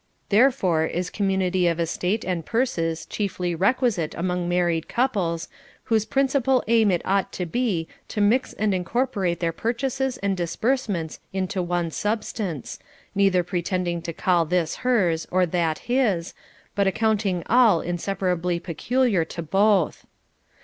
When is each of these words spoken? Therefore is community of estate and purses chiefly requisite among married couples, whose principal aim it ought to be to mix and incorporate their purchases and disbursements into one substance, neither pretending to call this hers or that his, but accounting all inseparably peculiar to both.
Therefore 0.29 0.83
is 0.85 1.11
community 1.11 1.67
of 1.67 1.79
estate 1.79 2.25
and 2.25 2.43
purses 2.43 3.05
chiefly 3.05 3.53
requisite 3.53 4.15
among 4.15 4.49
married 4.49 4.87
couples, 4.87 5.47
whose 5.83 6.07
principal 6.07 6.63
aim 6.67 6.89
it 6.89 7.03
ought 7.05 7.31
to 7.33 7.45
be 7.45 7.87
to 8.07 8.19
mix 8.19 8.53
and 8.53 8.73
incorporate 8.73 9.41
their 9.41 9.51
purchases 9.51 10.17
and 10.17 10.35
disbursements 10.35 11.19
into 11.33 11.61
one 11.61 11.91
substance, 11.91 12.79
neither 13.13 13.43
pretending 13.43 14.01
to 14.01 14.11
call 14.11 14.43
this 14.43 14.77
hers 14.77 15.27
or 15.29 15.45
that 15.45 15.77
his, 15.85 16.33
but 16.73 16.87
accounting 16.87 17.43
all 17.45 17.79
inseparably 17.79 18.59
peculiar 18.59 19.23
to 19.23 19.43
both. 19.43 20.07